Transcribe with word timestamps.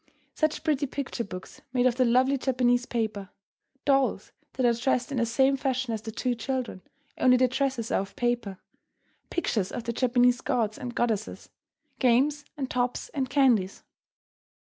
Such 0.33 0.63
pretty 0.63 0.87
picture 0.87 1.23
books 1.23 1.61
made 1.73 1.85
of 1.85 1.95
the 1.97 2.05
lovely 2.05 2.35
Japanese 2.35 2.87
paper! 2.87 3.29
Dolls 3.85 4.31
that 4.53 4.65
are 4.65 4.73
dressed 4.73 5.11
in 5.11 5.19
the 5.19 5.27
same 5.27 5.55
fashion 5.55 5.93
as 5.93 6.01
the 6.01 6.11
two 6.11 6.33
children, 6.33 6.81
only 7.19 7.37
the 7.37 7.47
dresses 7.47 7.91
are 7.91 8.01
of 8.01 8.15
paper; 8.15 8.57
pictures 9.29 9.71
of 9.71 9.83
the 9.83 9.93
Japanese 9.93 10.41
gods 10.41 10.79
and 10.79 10.95
goddesses; 10.95 11.49
games 11.99 12.45
and 12.57 12.67
tops 12.67 13.09
and 13.09 13.29
candies. 13.29 13.83